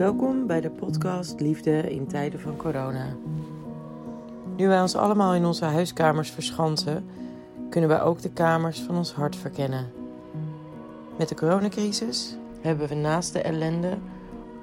[0.00, 3.06] Welkom bij de podcast Liefde in tijden van corona.
[4.56, 7.06] Nu wij ons allemaal in onze huiskamers verschansen,
[7.70, 9.92] kunnen wij ook de kamers van ons hart verkennen.
[11.18, 13.98] Met de coronacrisis hebben we naast de ellende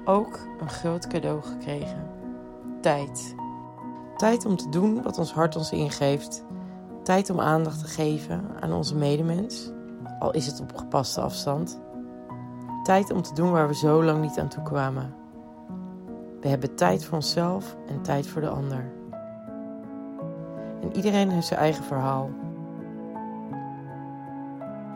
[0.04, 2.06] ook een groot cadeau gekregen:
[2.80, 3.34] tijd.
[4.16, 6.44] Tijd om te doen wat ons hart ons ingeeft.
[7.02, 9.70] Tijd om aandacht te geven aan onze medemens,
[10.18, 11.80] al is het op gepaste afstand.
[12.82, 15.26] Tijd om te doen waar we zo lang niet aan toe kwamen.
[16.40, 18.84] We hebben tijd voor onszelf en tijd voor de ander.
[20.80, 22.30] En iedereen heeft zijn eigen verhaal.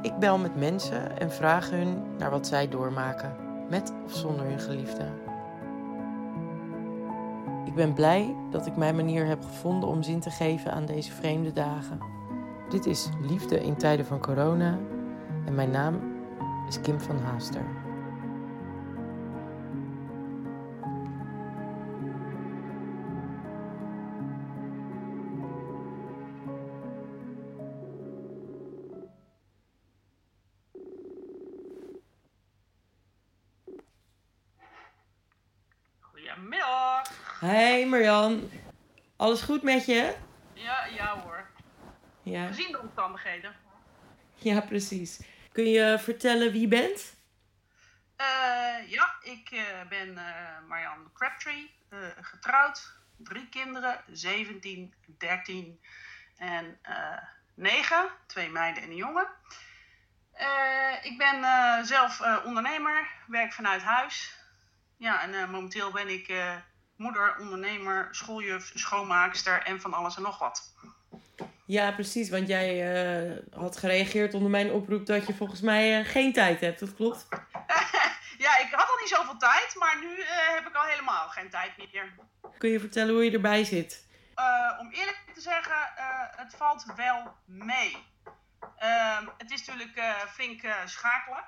[0.02, 3.36] Ik bel met mensen en vraag hun naar wat zij doormaken,
[3.70, 5.04] met of zonder hun geliefde.
[7.64, 11.12] Ik ben blij dat ik mijn manier heb gevonden om zin te geven aan deze
[11.12, 11.98] vreemde dagen.
[12.68, 14.78] Dit is Liefde in tijden van corona
[15.44, 16.00] en mijn naam
[16.68, 17.81] is Kim van Haaster.
[36.32, 37.08] Goedemiddag.
[37.40, 38.50] Hey Marjan,
[39.16, 40.16] alles goed met je?
[40.52, 41.46] Ja, ja hoor.
[42.22, 43.54] Ja, Gezien de omstandigheden.
[44.34, 45.20] ja precies.
[45.52, 47.14] Kun je vertellen wie je bent?
[48.16, 51.74] Eh, ja, ik eh, ben eh Marianne Crabtree,
[52.20, 55.80] getrouwd, drie kinderen, 17, 13
[56.36, 57.18] en eh
[57.54, 59.28] 9, twee meiden en een jongen.
[61.02, 61.44] Ik ben
[61.86, 64.40] zelf ondernemer, werk vanuit huis.
[65.02, 66.54] Ja, en eh, momenteel ben ik eh,
[66.96, 70.74] moeder, ondernemer, schooljuf, schoonmaakster en van alles en nog wat.
[71.66, 76.32] Ja, precies, want jij eh, had gereageerd onder mijn oproep dat je volgens mij geen
[76.32, 77.28] tijd hebt, dat klopt?
[78.44, 80.22] ja, ik had al niet zoveel tijd, maar nu
[80.54, 82.12] heb ik al helemaal geen tijd meer.
[82.58, 84.06] Kun je vertellen hoe je erbij zit?
[84.78, 85.76] Om eerlijk te zeggen,
[86.36, 87.96] het valt wel mee.
[88.76, 91.44] Ehm, het is natuurlijk flink schakelen.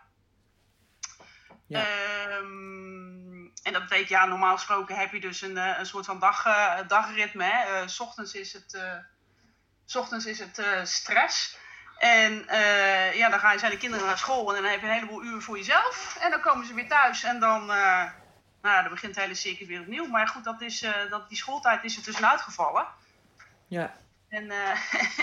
[1.66, 1.86] Ja.
[1.86, 3.14] Ehm,
[3.62, 6.46] en dat betekent, ja, normaal gesproken heb je dus een, eh, een soort van dag,
[6.46, 7.44] eh, dagritme.
[7.44, 7.80] Hè?
[7.80, 8.78] Eh, s ochtends is het,
[9.84, 11.58] s ochtends is het stress.
[11.98, 12.44] En
[13.14, 15.42] ja, dan gaan, zijn de kinderen naar school en dan heb je een heleboel uren
[15.42, 16.16] voor jezelf.
[16.20, 19.80] En dan komen ze weer thuis en dan, nou, dan begint het hele circuit weer
[19.80, 20.06] opnieuw.
[20.06, 22.86] Maar goed, dat is, dat, die schooltijd is er tussenuit gevallen.
[23.68, 23.94] Ja.
[24.34, 24.76] En eh,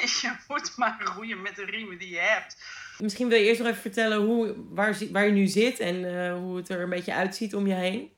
[0.22, 2.64] je moet maar roeien met de riemen die je hebt.
[2.98, 6.34] Misschien wil je eerst nog even vertellen hoe, waar, waar je nu zit en eh,
[6.34, 8.16] hoe het er een beetje uitziet om je heen.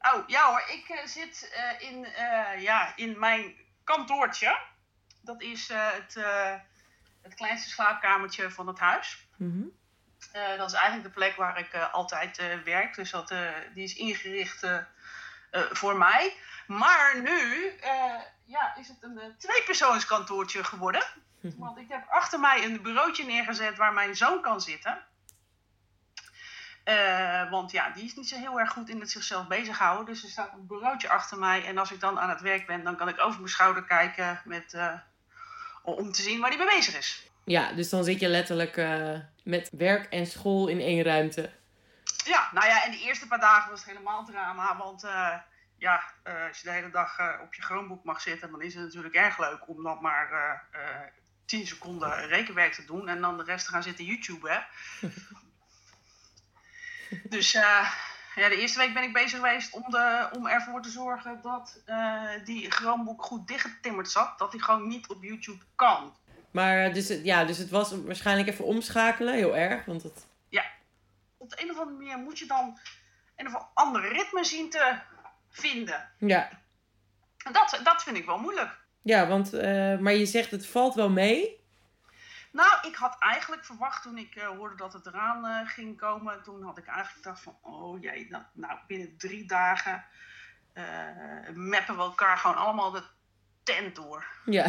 [0.00, 2.06] Oh, ja hoor, ik eh, zit in,
[2.58, 3.54] ja, in mijn
[3.84, 4.58] kantoortje.
[5.22, 6.14] Dat is het,
[7.22, 9.26] het kleinste slaapkamertje van het huis.
[9.36, 9.64] Mhm.
[10.56, 12.94] Dat is eigenlijk de plek waar ik altijd werk.
[12.94, 13.34] Dus dat,
[13.74, 14.66] die is ingericht
[15.50, 16.32] voor mij.
[16.66, 17.72] Maar nu
[18.46, 21.04] ja, is het een uh, tweepersoonskantoortje geworden.
[21.56, 25.04] Want ik heb achter mij een bureautje neergezet waar mijn zoon kan zitten.
[26.84, 30.06] Eh, want ja, die is niet zo heel erg goed in het zichzelf bezighouden.
[30.06, 31.64] Dus er staat een bureautje achter mij.
[31.64, 34.40] En als ik dan aan het werk ben, dan kan ik over mijn schouder kijken
[34.44, 34.92] met, eh,
[35.82, 37.30] om te zien waar hij mee bezig is.
[37.44, 41.50] Ja, dus dan zit je letterlijk eh, met werk en school in één ruimte.
[42.24, 44.76] Ja, nou ja, en de eerste paar dagen was het helemaal drama.
[44.76, 45.34] Want eh,
[45.78, 48.74] ja, eh, als je de hele dag eh, op je Chromebook mag zitten, dan is
[48.74, 51.00] het natuurlijk erg leuk om dan maar eh eh
[51.44, 54.58] 10 seconden rekenwerk te doen en dan de rest te gaan zitten YouTube, hè.
[57.36, 57.90] dus ja,
[58.34, 61.82] de eerste week ben ik bezig geweest om, de, om ervoor te zorgen dat
[62.44, 64.38] die Chromebook goed dichtgetimmerd zat.
[64.38, 66.16] Dat die gewoon niet op YouTube kan.
[66.50, 69.84] Maar dus, het- ja, dus het was waarschijnlijk even omschakelen, heel erg.
[69.84, 70.26] Want het,
[71.38, 72.78] Op de een of andere manier moet je dan
[73.36, 74.98] een of ander ritme zien te
[75.60, 76.10] vinden.
[76.18, 76.48] ja,
[77.52, 78.78] dat, dat vind ik wel moeilijk.
[79.02, 81.64] ja want, eh, maar je zegt het valt wel mee.
[82.52, 86.42] Nou, ik had eigenlijk verwacht toen ik eh, hoorde dat het eraan eh, ging komen.
[86.42, 90.04] Toen had ik eigenlijk gedacht van, oh jee, nou, nou binnen drie dagen
[91.54, 93.02] mappen we elkaar gewoon allemaal de
[93.62, 94.26] tent door.
[94.44, 94.66] Ja,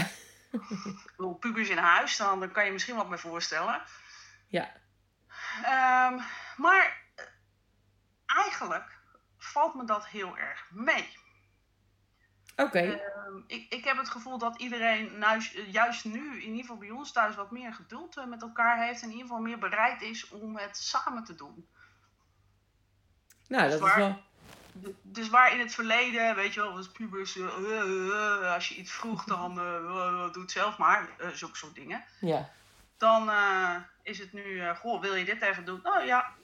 [1.18, 3.82] Ik pubers in huis, dan, dan kan je misschien wat mee voorstellen.
[4.48, 4.72] ja,
[5.64, 6.20] Ehm,
[6.58, 7.02] maar
[8.26, 8.97] eigenlijk
[9.48, 11.18] valt me dat heel erg mee.
[12.56, 12.80] oké.
[12.80, 15.42] Ehm, ik, ik heb het gevoel dat iedereen nou,
[15.72, 19.02] juist nu, in ieder geval bij ons thuis, wat meer geduld eh, met elkaar heeft.
[19.02, 21.68] En in ieder geval meer bereid is om het samen te doen.
[23.48, 23.98] nou, dat is waar.
[23.98, 24.22] wel...
[24.84, 28.54] D- Dus waar in het verleden, weet je wel, was pubers, eh, eh, eh, eh,
[28.54, 32.04] als je iets vroeg, dan eh, eh, doe het zelf maar, eh, zulke soort dingen.
[32.20, 32.50] Ja,
[32.98, 35.80] Dan eh, is het nu, eh, goh, wil je dit even doen?
[35.84, 36.36] Oh ja.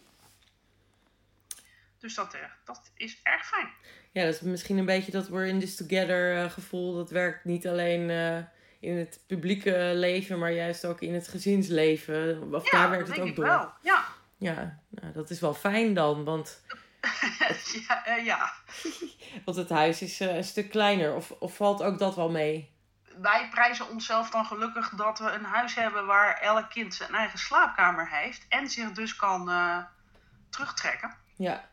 [2.03, 3.69] Dus dat, dat is erg fijn.
[4.11, 6.95] Ja, dat is misschien een beetje dat we're in this together gevoel.
[6.95, 8.09] Dat werkt niet alleen
[8.79, 12.53] in het publieke leven, maar juist ook in het gezinsleven.
[12.53, 13.45] Of daar werkt het ook door.
[13.45, 13.73] Wel.
[13.81, 14.03] Ja,
[14.37, 16.61] ja nou, dat is wel fijn dan, want.
[17.87, 18.53] ja, uh, ja.
[19.45, 22.71] want het huis is uh, een stuk kleiner, of, of valt ook dat wel mee?
[23.21, 27.39] Wij prijzen onszelf dan gelukkig dat we een huis hebben waar elk kind zijn eigen
[27.39, 29.77] slaapkamer heeft en zich dus kan uh,
[30.49, 31.15] terugtrekken.
[31.35, 31.69] Ja.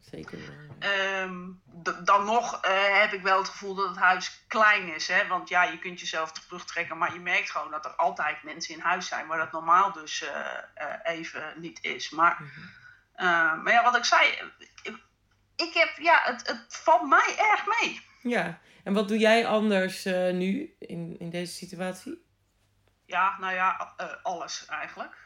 [0.00, 0.38] Zeker.
[1.22, 1.62] Um,
[2.04, 5.08] dan nog uh, heb ik wel het gevoel dat het huis klein is.
[5.08, 5.26] Hè?
[5.26, 8.80] Want ja, je kunt jezelf terugtrekken, maar je merkt gewoon dat er altijd mensen in
[8.80, 12.10] huis zijn waar dat normaal dus uh, uh, even niet is.
[12.10, 13.62] Maar, mm -hmm.
[13.62, 14.28] maar ja, wat ik zei,
[14.82, 14.96] ik,
[15.56, 18.00] ik, heb, ja, het, het valt mij erg mee.
[18.22, 22.24] Ja, en wat doe jij anders nu in, in deze situatie?
[23.06, 25.16] Ja, nou ja, alles eigenlijk.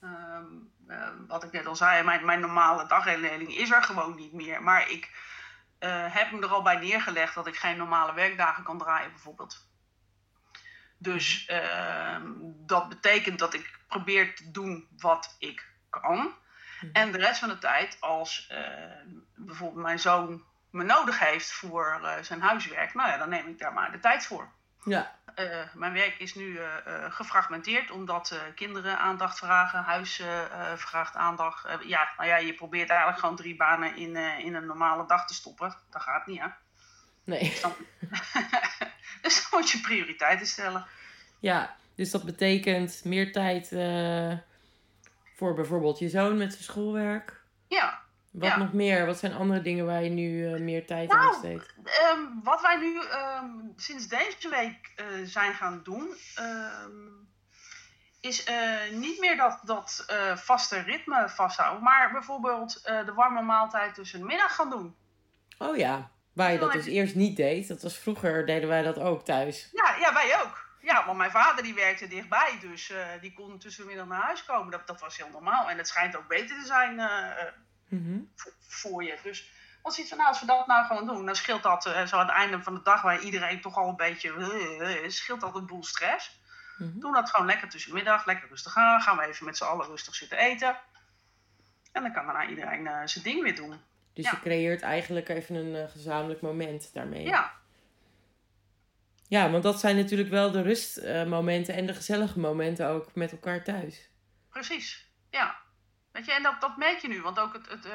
[0.00, 4.32] Um, uh, wat ik net al zei, mijn, mijn normale dagindeling is er gewoon niet
[4.32, 4.62] meer.
[4.62, 5.10] Maar ik
[5.80, 9.66] uh, heb me er al bij neergelegd dat ik geen normale werkdagen kan draaien, bijvoorbeeld.
[10.98, 16.34] Dus uh, dat betekent dat ik probeer te doen wat ik kan.
[16.80, 16.92] Mhm.
[16.92, 22.00] En de rest van de tijd, als ehm, bijvoorbeeld mijn zoon me nodig heeft voor
[22.02, 24.52] eh, zijn huiswerk, nou ja, dan neem ik daar maar de tijd voor.
[24.84, 25.14] Ja.
[25.38, 26.64] Uh, mijn werk is nu uh,
[27.08, 30.22] gefragmenteerd omdat kinderen aandacht vragen, huis
[30.76, 31.68] vraagt aandacht.
[31.86, 35.34] ja, nou ja, je probeert eigenlijk gewoon drie banen in, in een normale dag te
[35.34, 35.76] stoppen.
[35.90, 36.46] Dat gaat niet, hè?
[37.24, 37.40] Nee.
[37.40, 37.72] Dus dan,
[39.22, 40.86] dus dan moet je prioriteiten stellen.
[41.38, 43.68] Ja, dus dat betekent meer tijd
[45.36, 47.40] voor bijvoorbeeld je zoon met zijn schoolwerk.
[47.68, 48.03] Ja,
[48.34, 49.06] wat nog meer?
[49.06, 51.74] Wat zijn andere dingen waar je nu uh, meer tijd nou, aan besteedt?
[52.12, 57.28] Um, wat wij nu um, sinds deze week uh, zijn gaan doen, um,
[58.20, 60.04] is uh, niet meer dat, dat
[60.34, 64.96] vaste ritme vasthouden, maar bijvoorbeeld de warme maaltijd tussen de middag gaan doen.
[65.58, 67.68] Oh ja, waar je dat dus eerst niet deed.
[67.68, 69.70] Dat was vroeger, deden wij dat ook thuis.
[69.72, 70.62] Ja, ja wij ook.
[70.80, 74.44] Ja, want mijn vader die werkte dichtbij, dus die kon tussen de middag naar huis
[74.44, 74.70] komen.
[74.70, 75.70] Dat, dat was heel normaal.
[75.70, 77.00] En het schijnt ook beter te zijn
[77.88, 78.32] Mm
[78.68, 79.18] voor, je.
[79.22, 79.50] Dus
[79.82, 82.16] als iets van, nou, als we dat nou gewoon doen, dan scheelt dat uh, zo
[82.16, 85.56] aan het einde van de dag, waar iedereen toch al een beetje, uh, scheelt dat
[85.56, 86.42] een boel stress.
[86.78, 89.00] Mm Doen dat gewoon lekker tussenmiddag, lekker rustig aan.
[89.00, 90.76] Gaan we even met z'n allen rustig zitten eten.
[91.92, 93.74] En dan kan daarna iedereen uh, zijn ding weer doen.
[94.12, 97.24] Dus je creëert eigenlijk even een gezamenlijk moment daarmee.
[97.24, 97.52] Ja.
[99.28, 103.64] Ja, want dat zijn natuurlijk wel de rustmomenten en de gezellige momenten ook met elkaar
[103.64, 104.08] thuis.
[104.50, 105.56] Precies, ja.
[106.14, 107.92] Weet je, en dat, dat merk je nu, want ook het, het, uh,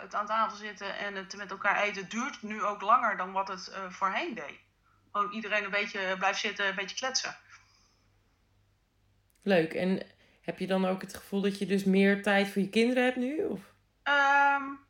[0.00, 3.48] het aan tafel zitten en het met elkaar eten duurt nu ook langer dan wat
[3.48, 4.58] het uh, voorheen deed.
[5.12, 7.36] Gewoon iedereen een beetje blijft zitten, een beetje kletsen.
[9.42, 9.74] Leuk.
[9.74, 10.06] En
[10.40, 13.16] heb je dan ook het gevoel dat je dus meer tijd voor je kinderen hebt
[13.16, 13.44] nu?
[13.44, 13.60] Of?
[14.04, 14.80] Um,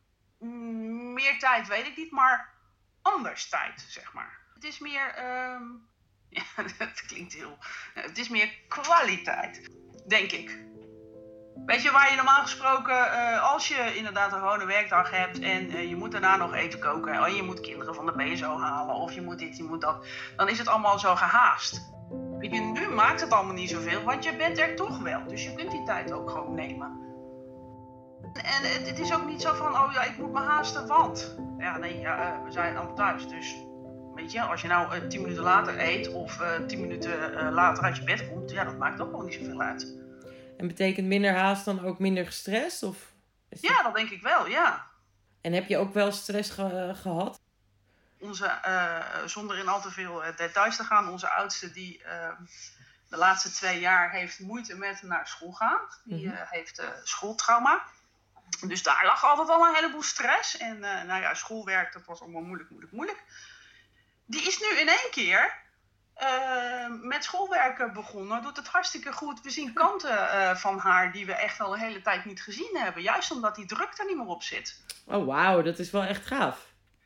[1.13, 2.53] meer tijd weet ik niet, maar
[3.01, 4.39] anders tijd, zeg maar.
[4.53, 5.87] Het is meer, um,
[6.29, 6.43] ja,
[6.77, 7.57] dat klinkt heel,
[7.93, 9.69] het is meer kwaliteit,
[10.07, 10.69] denk ik.
[11.65, 15.71] Weet je, waar je normaal gesproken, uh, als je inderdaad een gewone werkdag hebt en
[15.71, 18.95] uh, je moet daarna nog eten koken, en je moet kinderen van de BSO halen,
[18.95, 20.05] of je moet dit, je moet dat,
[20.35, 21.89] dan is het allemaal zo gehaast.
[22.39, 25.27] Nu maakt het allemaal niet zoveel, want je bent er toch wel.
[25.27, 26.99] Dus je kunt die tijd ook gewoon nemen.
[28.33, 31.37] En het, is ook niet zo van, oh ja, ik moet me haasten, want.
[31.57, 33.55] Ja, nee, ja, uh, we zijn allemaal thuis, dus
[34.15, 38.03] weet je, als je nou tien minuten later eet of tien minuten later uit je
[38.03, 39.99] bed komt, ja, dat maakt ook wel niet zoveel uit.
[40.61, 42.83] En betekent minder haast dan ook minder gestrest?
[42.83, 42.97] Of
[43.49, 44.87] ja, dat denk ik wel, ja.
[45.41, 47.39] En heb je ook wel stress gehad?
[48.19, 52.29] Onze, uh, zonder in al te veel eh, details te gaan, onze oudste die uh,
[53.09, 55.79] de laatste twee jaar heeft moeite met naar school gaan.
[56.03, 56.45] Die mm -hmm.
[56.49, 57.81] heeft schooltrauma.
[58.67, 60.57] Dus daar lag altijd al een heleboel stress.
[60.57, 63.23] En nou ja, schoolwerk, dat was allemaal moeilijk, moeilijk, moeilijk.
[64.25, 65.60] Die is nu in één keer
[66.21, 68.41] uh, met schoolwerken begonnen.
[68.41, 69.41] Doet het hartstikke goed.
[69.41, 72.77] We zien kanten uh, van haar die we echt al een hele tijd niet gezien
[72.77, 73.01] hebben.
[73.01, 74.83] Juist omdat die druk er niet meer op zit.
[75.05, 75.61] Oh, wauw.
[75.61, 76.65] Dat is wel echt gaaf.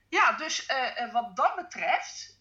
[0.10, 2.39] Ja, dus uh, wat dat betreft...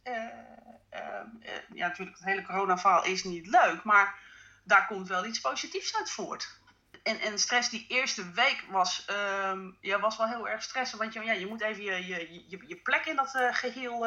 [1.74, 3.84] ja, natuurlijk, het hele corona is niet leuk.
[3.84, 4.18] Maar
[4.64, 6.62] daar komt wel iets positiefs uit voort.
[7.02, 9.06] En, en stress die eerste week was,
[9.50, 11.00] um, ja, was wel heel erg stressend.
[11.00, 14.06] Want je, ja, je moet even je, je, je, je plek in dat geheel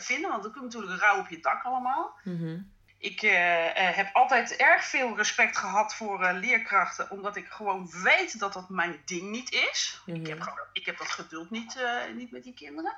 [0.00, 0.30] vinden.
[0.30, 2.18] Want dan komt natuurlijk rauw op je dak allemaal.
[2.24, 3.30] Mm Ik uh,
[3.72, 8.68] heb altijd erg veel respect gehad voor uh, leerkrachten, omdat ik gewoon weet dat dat
[8.68, 10.02] mijn ding niet is.
[10.06, 10.22] Mm -hmm.
[10.22, 10.48] ik, heb mhm.
[10.48, 12.96] gewoon, ik heb dat geduld niet, uh, niet met die kinderen.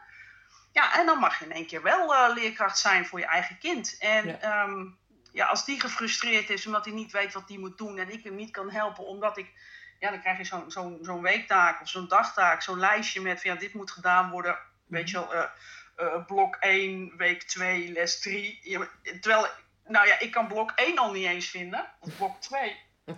[0.73, 3.97] Ja, en dan mag je in één keer wel leerkracht zijn voor je eigen kind.
[3.99, 4.63] En ja.
[4.63, 4.99] Um,
[5.37, 8.25] ja, als die gefrustreerd is omdat hij niet weet wat hij moet doen en ik
[8.25, 9.53] hem niet kan helpen omdat ik
[9.99, 13.57] ja, dan krijg je zo'n zo'n weektaak of zo'n dagtaak, zo'n lijstje met van ja,
[13.57, 14.59] dit moet gedaan worden.
[14.87, 15.49] Weet je wel,
[15.97, 18.59] eh, eh, blok 1, week 2, les 3.
[18.63, 18.89] Ja,
[19.21, 19.47] terwijl,
[19.85, 22.77] nou ja, ik kan blok 1 al niet eens vinden, of blok 2.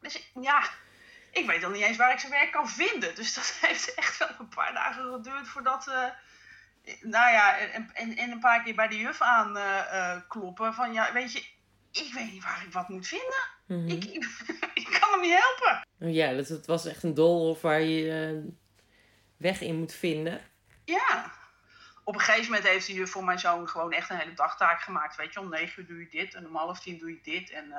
[0.00, 0.70] dus ja,
[1.30, 3.14] ik weet al niet eens waar ik zijn werk kan vinden.
[3.14, 5.86] Dus dat heeft echt wel een paar dagen geduurd voordat.
[5.88, 6.04] Uh,
[7.00, 10.74] nou ja, en, en, en, een paar keer bij de juf aan uh, kloppen.
[10.74, 11.38] Van ja, weet je,
[11.90, 13.44] ik weet niet waar ik wat moet vinden.
[13.66, 13.88] Mhm.
[13.88, 14.04] ik,
[14.74, 15.86] ik, kan hem niet helpen.
[16.12, 18.42] Ja, dus het was echt een doolhof waar je
[19.36, 20.40] weg in moet vinden.
[20.84, 21.32] Ja.
[22.06, 25.16] Op een gegeven moment heeft juf voor mijn zoon gewoon echt een hele dagtaak gemaakt.
[25.16, 27.50] Weet je, om negen uur doe je dit en om half tien doe je dit.
[27.50, 27.74] En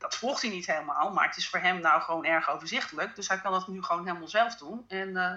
[0.00, 3.14] dat volgt hij niet helemaal, maar het is voor hem nou gewoon erg overzichtelijk.
[3.14, 4.84] Dus hij kan dat nu gewoon helemaal zelf doen.
[4.88, 5.34] En, uh,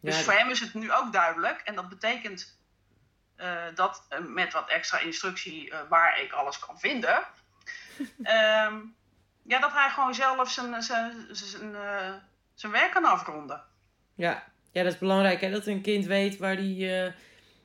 [0.00, 1.60] dus voor hem is het nu ook duidelijk.
[1.60, 2.58] En dat betekent
[3.36, 7.24] uh, dat met wat extra instructie waar ik alles kan vinden.
[7.98, 8.96] um,
[9.52, 11.74] ja, dat hij gewoon zelf zijn, zijn, zijn,
[12.54, 13.64] zijn werk kan afronden.
[14.14, 14.44] Ja.
[14.72, 15.50] Ja, dat is belangrijk hè?
[15.50, 17.12] dat een kind weet waar die,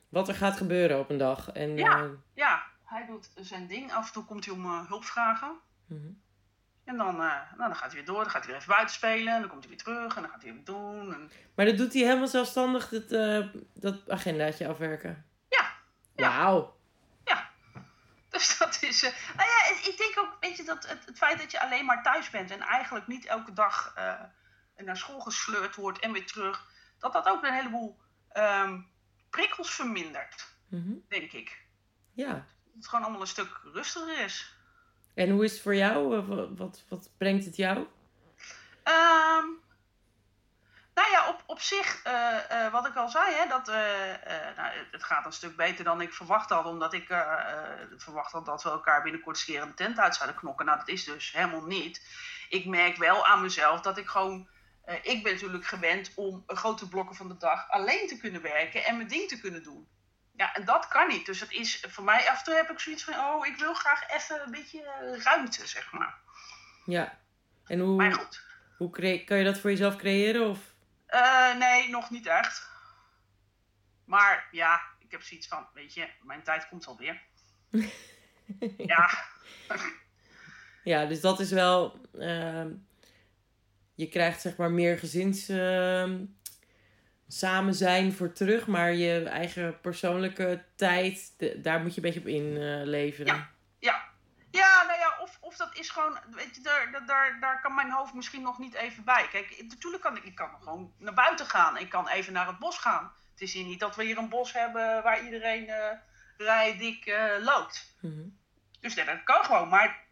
[0.10, 1.52] wat er gaat gebeuren op een dag.
[1.52, 3.94] En, ja, ja, hij doet zijn ding.
[3.94, 5.52] Af en toe komt hij om hulp vragen.
[5.86, 6.26] Mm
[6.88, 9.34] en dan, nou, dan gaat hij weer door, dan gaat hij weer even buiten spelen,
[9.34, 11.14] en dan komt hij weer terug en dan gaat hij weer doen.
[11.14, 11.32] En...
[11.56, 15.26] Maar dat doet hij helemaal zelfstandig, dat, dat agendaatje afwerken?
[15.50, 15.74] Ja.
[16.16, 16.38] ja.
[16.38, 16.78] Wauw.
[17.26, 17.50] Ja.
[18.30, 19.02] Dus dat is.
[19.02, 22.04] Nou ja, ik denk ook, weet je, dat het, het, feit dat je alleen maar
[22.04, 23.94] thuis bent en eigenlijk niet elke dag
[24.76, 26.68] naar school gesleurd wordt en weer terug,
[27.00, 27.98] dat dat ook een heleboel
[28.34, 28.88] um,
[29.30, 31.66] prikkels vermindert, mm denk ik.
[32.14, 32.34] Ja.
[32.34, 32.44] Dat
[32.76, 34.56] het gewoon allemaal een stuk rustiger is.
[35.14, 36.22] En hoe is het voor jou?
[36.56, 37.78] Wat, wat brengt het jou?
[37.78, 39.60] Um,
[40.94, 43.76] nou ja, op, op zich, uh, uh, wat ik al zei, hè, dat, uh,
[44.56, 46.66] nou, het gaat een stuk beter dan ik verwacht had.
[46.66, 47.06] Omdat ik
[47.98, 50.66] verwacht had dat we elkaar binnenkort keer de tent uit zouden knokken.
[50.66, 52.02] Nou, dat is dus helemaal niet.
[52.50, 54.48] Ik merk wel aan mezelf dat ik gewoon...
[55.02, 58.98] ik ben natuurlijk gewend om grote blokken van de dag alleen te kunnen werken en
[58.98, 59.88] mijn ding te kunnen doen.
[60.36, 61.26] Ja, en dat kan niet.
[61.26, 63.74] Dus het is voor mij af en toe heb ik zoiets van: oh, ik wil
[63.74, 64.84] graag even een beetje
[65.24, 66.16] ruimte, zeg maar.
[66.86, 67.20] Ja,
[67.66, 68.44] en hoe, maar goed.
[68.78, 68.90] hoe
[69.26, 70.50] kan je dat voor jezelf creëren?
[70.50, 70.60] Of?
[71.10, 72.70] Uh, nee, nog niet echt.
[74.06, 77.22] Maar ja, ik heb zoiets van: weet je, mijn tijd komt alweer.
[78.78, 79.10] ja.
[80.84, 82.00] ja, dus dat is wel.
[82.14, 82.66] Uh,
[83.98, 85.50] je krijgt zeg maar meer gezins.
[85.50, 86.12] Uh,
[87.28, 92.28] samen zijn voor terug, maar je eigen persoonlijke tijd, daar moet je een beetje op
[92.28, 93.36] inleveren.
[93.36, 93.50] Uh, ja,
[93.80, 94.06] ja.
[94.52, 97.92] Ja, nou ja, of, of dat is gewoon, weet je, daar, daar, daar kan mijn
[97.92, 99.28] hoofd misschien nog niet even bij.
[99.32, 101.78] Kijk, natuurlijk kan ik, ik kan gewoon naar buiten gaan.
[101.78, 103.12] Ik kan even naar het bos gaan.
[103.32, 105.92] Het is hier niet dat we hier een bos hebben waar iedereen uh,
[106.38, 107.96] rijdik uh, loopt.
[108.02, 108.38] Mm
[108.80, 109.70] Dus nee, dat kan gewoon.
[109.70, 110.07] Maar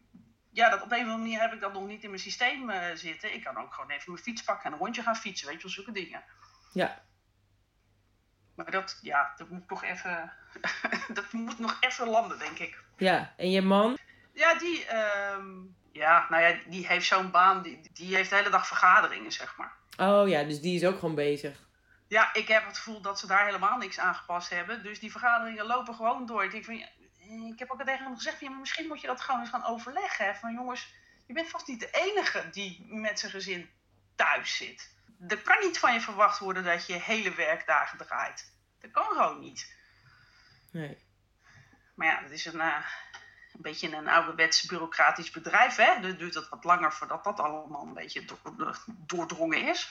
[0.56, 2.70] ja, dat op een of andere manier heb ik dat nog niet in mijn systeem
[2.70, 3.34] uh, zitten.
[3.34, 5.64] Ik kan ook gewoon even mijn fiets pakken en een rondje gaan fietsen, weet je
[5.64, 6.24] wel, zulke dingen.
[6.74, 7.04] Ja.
[8.56, 10.34] Maar dat, ja, dat moet toch even,
[11.14, 12.84] dat moet nog even landen, denk ik.
[12.98, 13.98] Ja, en je man?
[14.34, 18.50] Ja, die, um, ja, nou ja, die heeft zo'n baan, die, die heeft de hele
[18.50, 19.74] dag vergaderingen, zeg maar.
[19.98, 21.58] Oh ja, dus die is ook gewoon bezig.
[22.08, 24.84] Ja, ik heb het gevoel dat ze daar helemaal niks aangepast hebben.
[24.84, 26.44] Dus die vergaderingen lopen gewoon door.
[26.44, 26.86] Ik denk van,
[27.44, 30.26] ik heb ook tegen hem gezegd, van, misschien moet je dat gewoon eens gaan overleggen.
[30.26, 30.36] Hè?
[30.36, 30.94] Van jongens,
[31.28, 33.70] je bent vast niet de enige die met zijn gezin
[34.16, 34.94] thuis zit
[35.28, 38.54] er kan niet van je verwacht worden dat je hele werkdagen draait.
[38.80, 39.76] Dat kan gewoon niet.
[40.72, 40.98] Nee.
[41.96, 42.86] Maar ja, dat is een, uh,
[43.54, 45.76] een beetje een ouderwets bureaucratisch bedrijf.
[45.76, 46.00] Hè?
[46.00, 48.26] Dus duurt het wat langer voordat dat allemaal een beetje
[48.88, 49.90] doordrongen is.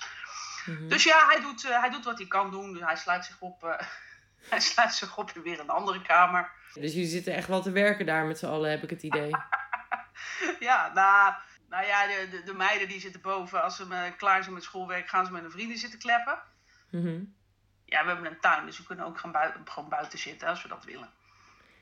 [0.67, 0.89] Mhm.
[0.89, 2.73] Dus ja, hij doet, uh, hij doet wat hij kan doen.
[2.73, 3.81] Dus hij sluit zich op, uh,
[4.51, 6.51] hij sluit zich op in weer een andere kamer.
[6.75, 9.31] Dus jullie zitten echt wel te werken daar met z'n allen, heb ik het idee.
[10.69, 11.35] ja, nou
[11.69, 13.63] nou ja, de, de, de, meiden die zitten boven.
[13.63, 16.39] Als ze klaar zijn met schoolwerk, gaan ze met hun vrienden zitten kleppen.
[16.91, 17.23] Mhm.
[17.85, 20.63] Ja, we hebben een tuin, dus we kunnen ook gaan buiten, gewoon buiten zitten als
[20.63, 21.11] we dat willen.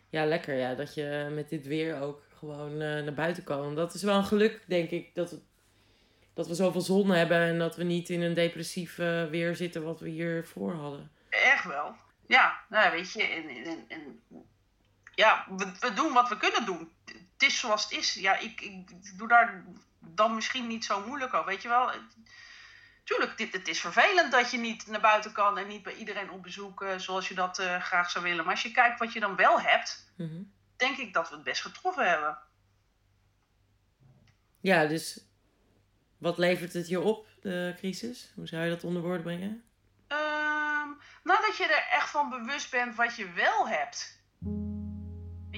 [0.08, 0.74] Ja, lekker ja.
[0.74, 3.74] Dat je met dit weer ook gewoon uh, naar buiten kan.
[3.74, 5.14] Dat is wel een geluk, denk ik.
[5.14, 5.40] Dat,
[6.34, 9.84] dat we zoveel zon hebben en dat we niet in een depressief uh, weer zitten
[9.84, 11.10] wat we hiervoor hadden.
[11.28, 11.96] Echt wel.
[12.32, 13.22] Ja, nou weet je.
[13.22, 14.22] En, en, en
[15.14, 16.92] ja, we, we, doen wat we kunnen doen
[17.42, 18.14] het is zoals het is.
[18.14, 19.64] Ja, ik, ik doe daar
[19.98, 21.46] dan misschien niet zo moeilijk over.
[21.46, 21.90] Weet je wel,
[23.04, 26.30] tuurlijk, dit, het is vervelend dat je niet naar buiten kan en niet bij iedereen
[26.30, 28.44] op bezoek uh, zoals je dat uh, graag zou willen.
[28.44, 30.42] Maar als je kijkt wat je dan wel hebt, mhm.
[30.76, 32.38] denk ik dat we het best getroffen hebben.
[34.60, 35.26] Ja, dus
[36.18, 38.32] wat levert het je op, de crisis?
[38.34, 39.64] Hoe zou je dat onder woorden brengen?
[41.24, 44.22] Um, nou, dat je er echt van bewust bent wat je wel hebt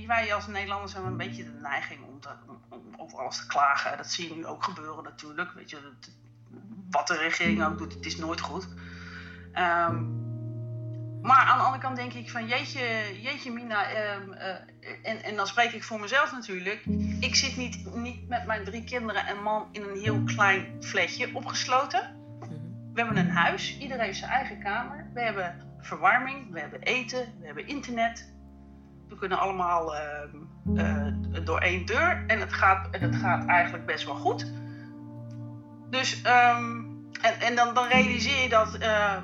[0.04, 2.21] je, wij als Nederlanders hebben een beetje de neiging om,
[2.68, 3.97] om over alles te klagen.
[3.97, 5.52] Dat zie je nu ook gebeuren natuurlijk.
[5.52, 5.92] Weet je,
[6.90, 8.64] wat de regering ook doet, het is nooit goed.
[9.54, 10.23] Um,
[11.23, 14.54] maar aan de andere kant denk ik van jeetje, jeetje Mina, ehm, eh,
[15.02, 16.85] en, en dan spreek ik voor mezelf natuurlijk.
[17.21, 21.35] Ik zit niet, niet met mijn drie kinderen en man in een heel klein flatje
[21.35, 22.24] opgesloten.
[22.94, 25.10] We hebben een huis, iedereen heeft zijn eigen kamer.
[25.14, 28.32] We hebben verwarming, we hebben eten, we hebben internet.
[29.08, 30.36] We kunnen allemaal ehm,
[30.76, 34.52] eh, door één deur en het gaat, het gaat eigenlijk best wel goed.
[35.90, 39.22] Dus, um, en, en dan, realiseer je dat uh,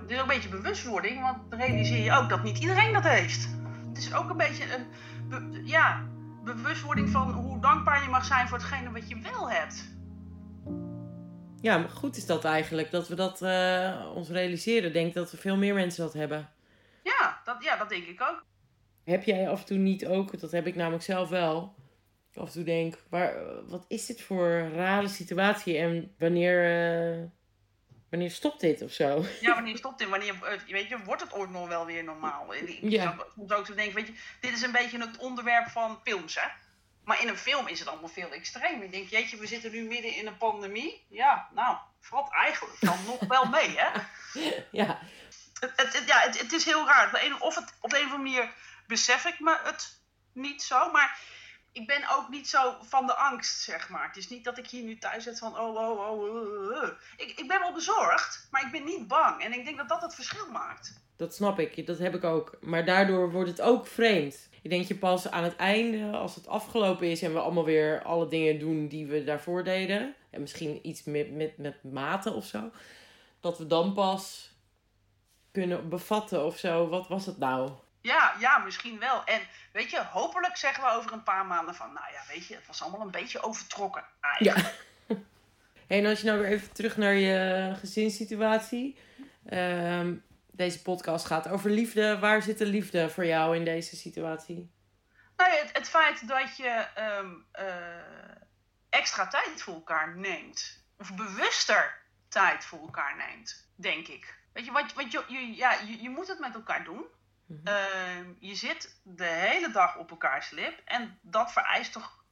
[0.00, 3.08] dit is ook een beetje bewustwording, want dan realiseer je ook dat niet iedereen dat
[3.08, 3.48] heeft.
[3.88, 4.64] Het is ook een beetje
[5.30, 6.02] een ja,
[6.44, 9.93] bewustwording van hoe dankbaar je mag zijn voor hetgene wat je wel hebt.
[11.64, 14.86] Ja, maar goed is dat eigenlijk, dat we dat uh, ons realiseren.
[14.86, 16.50] Ik denk dat er veel meer mensen dat hebben.
[17.02, 18.44] Ja dat, ja, dat denk ik ook.
[19.04, 21.74] Heb jij af en toe niet ook, dat heb ik namelijk zelf wel,
[22.34, 23.34] af en toe denk, waar,
[23.66, 27.16] wat is dit voor rare situatie en wanneer...
[27.16, 27.24] Uh
[28.10, 29.24] wanneer stopt dit of zo?
[29.40, 30.08] Ja, wanneer stopt dit?
[30.08, 32.54] Wanneer, eh, weet je, wordt het ooit nog wel weer normaal?
[32.54, 33.16] Ik ja.
[33.36, 36.48] soms ook zo denken, weet je, dit is een beetje het onderwerp van films, hè?
[37.04, 38.82] Maar in een film is het allemaal veel extreem.
[38.82, 41.06] Ik denk, jeetje, we zitten nu midden in een pandemie.
[41.08, 43.90] Ja, nou, valt eigenlijk dan nog wel mee, hè?
[44.70, 44.98] Ja.
[45.60, 47.36] Het, het, ja, het, het is heel raar.
[47.38, 48.52] Of het, op de een of andere manier
[48.86, 49.98] besef ik me het
[50.32, 51.18] niet zo, maar
[51.72, 54.06] ik ben ook niet zo van de angst, zeg maar.
[54.06, 56.90] Het is niet dat ik hier nu thuis zit van, oh, oh, oh, oh, oh.
[57.16, 59.42] Ik, ik ben wel bezorgd, maar ik ben niet bang.
[59.42, 61.02] En ik denk dat dat het verschil maakt.
[61.16, 62.58] Dat snap ik, dat heb ik ook.
[62.60, 64.48] Maar daardoor wordt het ook vreemd.
[64.62, 68.02] Ik denk je pas aan het einde, als het afgelopen is en we allemaal weer
[68.02, 70.14] alle dingen doen die we daarvoor deden.
[70.30, 72.70] En misschien iets met, met, met mate of zo.
[73.40, 74.52] Dat we dan pas
[75.52, 76.88] kunnen bevatten of zo.
[76.88, 77.70] Wat was het nou?
[78.00, 79.24] Ja, ja, misschien wel.
[79.24, 79.40] En
[79.72, 82.66] weet je, hopelijk zeggen we over een paar maanden van, nou ja, weet je, het
[82.66, 84.04] was allemaal een beetje overtrokken.
[84.38, 84.56] Ja.
[85.86, 88.96] en als je nou weer even terug naar je gezinssituatie.
[89.52, 90.24] Um,
[90.56, 92.18] deze podcast gaat over liefde.
[92.18, 94.72] Waar zit de liefde voor jou in deze situatie?
[95.36, 96.86] Nou, het, het feit dat je
[97.20, 97.66] um, uh,
[98.88, 100.84] extra tijd voor elkaar neemt.
[100.98, 104.38] Of bewuster tijd voor elkaar neemt, denk ik.
[104.52, 107.04] Weet je, wat, wat je, je, ja, je, je moet het met elkaar doen.
[107.46, 107.66] Mhm.
[107.66, 112.24] Ehm, je zit de hele dag op elkaars lip en dat vereist toch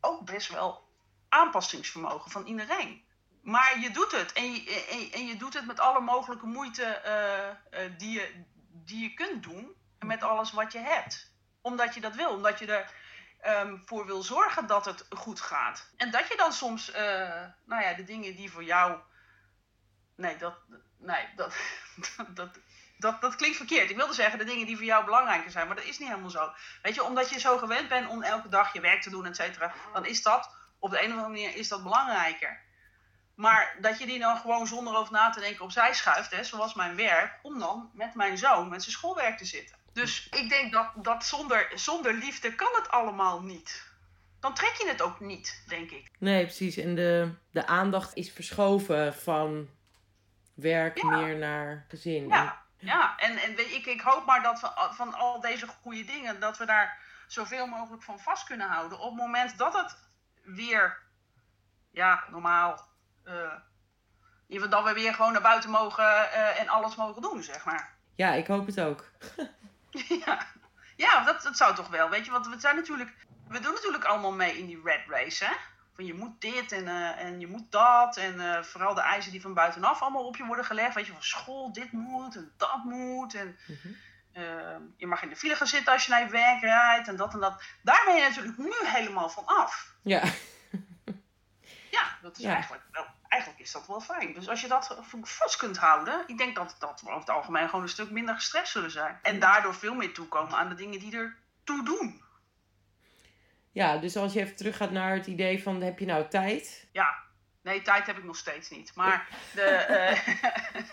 [0.00, 0.88] ook best wel
[1.28, 3.04] aanpassingsvermogen van iedereen.
[3.46, 6.84] Maar je doet het en je, en, en je doet het met alle mogelijke moeite
[6.84, 7.56] eh, eh,
[7.98, 11.32] die, je, die je kunt doen en met alles wat je hebt.
[11.60, 12.92] Omdat je dat wil, omdat je er
[13.66, 15.90] um, voor wil zorgen dat het goed gaat.
[15.96, 16.96] En dat je dan soms, uh,
[17.64, 19.00] nou ja, de dingen die voor jou.
[20.16, 20.54] Nee, dat.
[20.98, 21.54] Nee, dat,
[22.34, 22.50] dat,
[22.98, 23.90] dat, dat klinkt verkeerd.
[23.90, 26.30] Ik wilde zeggen de dingen die voor jou belangrijker zijn, maar dat is niet helemaal
[26.30, 26.52] zo.
[26.82, 29.36] Weet je, omdat je zo gewend bent om elke dag je werk te doen, et
[29.36, 32.65] cetera, dan is dat op de een of andere manier is dat belangrijker.
[33.36, 36.74] Maar dat je die dan gewoon zonder over na te denken opzij schuift, hè, zoals
[36.74, 39.76] mijn werk, om dan met mijn zoon met zijn schoolwerk te zitten.
[39.92, 43.84] Dus ik denk dat, dat zonder, zonder liefde kan het allemaal niet.
[44.40, 46.10] Dan trek je het ook niet, denk ik.
[46.18, 46.76] Nee, precies.
[46.76, 49.68] En de, de aandacht is verschoven van
[50.54, 52.28] werk meer naar gezin.
[52.28, 52.64] Ja.
[52.78, 56.58] Ja, en, en ik, ik hoop maar dat van, van al deze goede dingen, dat
[56.58, 58.98] we daar zoveel mogelijk van vast kunnen houden.
[58.98, 59.96] Op het moment dat het
[60.42, 60.98] weer,
[61.90, 62.88] ja, normaal,
[63.26, 63.52] uh,
[64.48, 67.94] even dat we weer gewoon naar buiten mogen uh, en alles mogen doen, zeg maar.
[68.14, 69.04] Ja, ik hoop het ook.
[70.24, 70.46] ja,
[70.96, 73.14] ja dat, dat zou toch wel, weet je, want we zijn natuurlijk,
[73.48, 75.52] we doen natuurlijk allemaal mee in die red race, hè
[75.96, 78.16] van je moet dit en, uh, en je moet dat.
[78.16, 80.94] En uh, vooral de eisen die van buitenaf allemaal op je worden gelegd.
[80.94, 83.34] Weet je, van school, dit moet en dat moet.
[83.34, 83.96] En mm -hmm.
[84.42, 87.16] uh, je mag in de file gaan zitten als je naar je werk rijdt en
[87.16, 87.62] dat en dat.
[87.82, 89.94] Daar ben je natuurlijk nu helemaal van af.
[90.02, 90.22] Ja.
[91.96, 92.54] ja, dat is ja.
[92.54, 93.06] eigenlijk wel.
[93.28, 94.32] Eigenlijk is dat wel fijn.
[94.32, 97.68] Dus als je dat vast kunt houden, ik denk dat, dat we over het algemeen
[97.68, 99.18] gewoon een stuk minder gestrest zullen zijn.
[99.22, 102.22] En daardoor veel meer toekomen aan de dingen die er toe doen.
[103.72, 106.88] Ja, dus als je even terug gaat naar het idee van heb je nou tijd?
[106.92, 107.16] Ja,
[107.62, 108.94] nee, tijd heb ik nog steeds niet.
[108.94, 110.34] Maar de, uh,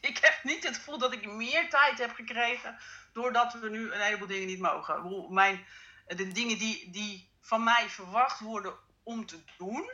[0.10, 2.78] ik heb niet het gevoel dat ik meer tijd heb gekregen
[3.12, 5.26] doordat we nu een heleboel dingen niet mogen.
[5.34, 5.64] Mijn,
[6.06, 9.90] de dingen die, die van mij verwacht worden om te doen,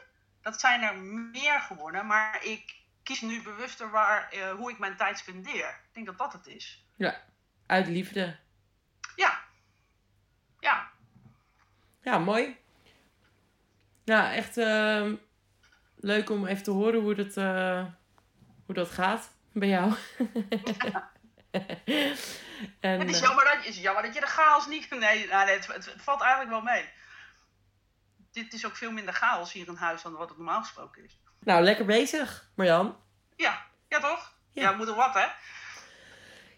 [0.47, 0.97] dat zijn er
[1.33, 2.07] meer geworden.
[2.07, 5.69] Maar ik kies nu bewuster waar, uh, hoe ik mijn tijd spendeer.
[5.69, 6.85] Ik denk dat dat het is.
[6.97, 7.23] Ja,
[7.67, 8.37] uit liefde.
[9.17, 9.41] Ja.
[10.61, 10.91] Ja,
[12.03, 12.57] ja, mooi.
[14.05, 15.13] Nou, echt uh,
[15.97, 17.85] leuk om even te horen hoe dat, uh,
[18.67, 19.93] hoe dat gaat bij jou.
[22.81, 24.91] En, het, is eh, jammer dat, is jammer dat je de chaos niet...
[24.91, 26.85] Nee, nou, nee het, het, het valt eigenlijk wel mee.
[28.37, 31.20] Dit is ook veel minder chaos hier in huis dan wat het normaal gesproken is.
[31.40, 32.96] nou, lekker bezig, Marjan.
[33.37, 34.35] Ja, ja toch?
[34.53, 34.62] Ja.
[34.62, 35.27] Ja, moet er wat, hè?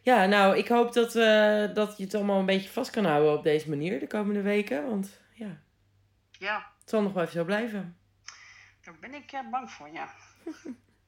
[0.02, 3.32] Ja, nou, ik hoop dat, eh, dat je het allemaal een beetje vast kan houden
[3.32, 4.88] op deze manier de komende weken.
[4.88, 5.60] Want ja,
[6.30, 7.98] Ja, het zal nog wel even zo blijven.
[8.80, 10.08] daar ben ik bang voor, ja.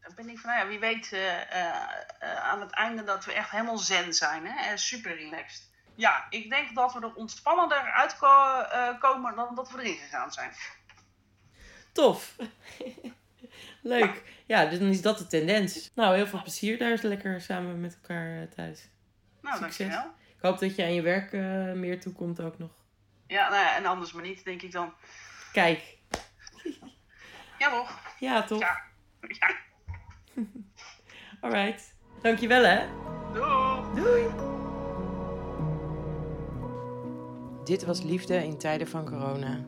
[0.01, 3.33] Daar ben ik van, nou ja, wie weet eh, eh, aan het einde dat we
[3.33, 4.71] echt helemaal zen zijn, hè?
[4.71, 5.70] En super relaxed.
[6.01, 10.53] Ja, ik denk dat we er ontspannender uitkomen dan dat we erin gegaan zijn.
[11.93, 12.37] Tof.
[13.83, 14.23] Leuk.
[14.47, 15.91] Ja, dus dan is dat de tendens.
[15.95, 18.89] Nou, heel veel plezier daar is lekker samen met elkaar eh, thuis.
[19.43, 19.77] Nou, Succes.
[19.77, 20.15] dankjewel.
[20.37, 22.71] Ik hoop dat je aan je werk eh, meer toekomt ook nog.
[23.27, 24.95] Ja, nou ja, en anders maar niet, denk ik dan.
[25.53, 25.81] Kijk.
[27.59, 27.99] Ja, toch?
[28.19, 28.61] Ja, toch?
[28.61, 28.83] Ja.
[29.21, 29.57] Ja.
[31.41, 31.95] Alright.
[32.23, 32.87] Dankjewel hè.
[33.33, 33.95] Doei!
[33.95, 34.50] Doei.
[37.65, 39.65] Dit was Liefde in tijden van corona.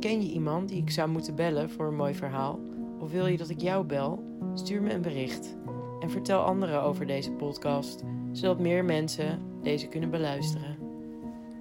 [0.00, 2.60] Ken je iemand die ik zou moeten bellen voor een mooi verhaal?
[3.00, 4.24] Of wil je dat ik jou bel?
[4.54, 5.56] Stuur me een bericht.
[6.00, 10.78] En vertel anderen over deze podcast, zodat meer mensen deze kunnen beluisteren.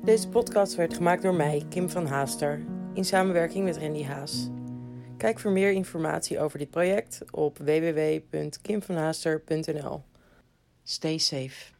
[0.04, 4.50] Deze podcast werd gemaakt door mij, Kim van Haaster, in samenwerking met Randy Haas.
[5.18, 10.04] Kijk voor meer informatie over dit project op www.kimvanhaaster.nl.
[10.84, 11.73] Stay safe.